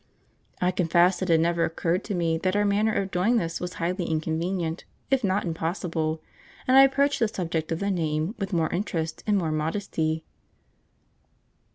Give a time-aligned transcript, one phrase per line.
[0.59, 4.05] I confess it had never occurred to me that our manner of doing was highly
[4.05, 6.23] inconvenient, if not impossible,
[6.67, 10.23] and I approached the subject of the name with more interest and more modesty.